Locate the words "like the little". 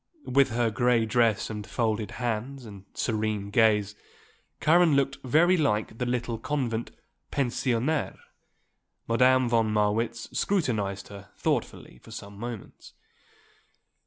5.55-6.39